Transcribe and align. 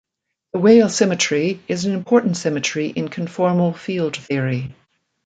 The 0.53 0.57
Weyl 0.57 0.89
symmetry 0.89 1.61
is 1.67 1.85
an 1.85 1.93
important 1.93 2.35
symmetry 2.35 2.87
in 2.87 3.07
conformal 3.09 3.75
field 3.77 4.17
theory. 4.17 4.73